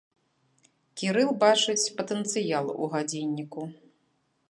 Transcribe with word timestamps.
Кірыл 1.01 1.29
бачыць 1.45 1.91
патэнцыял 1.99 2.65
у 2.81 2.93
гадзінніку. 2.95 3.73